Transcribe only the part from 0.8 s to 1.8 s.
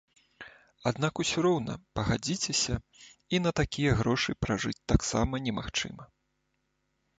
Аднак усё роўна,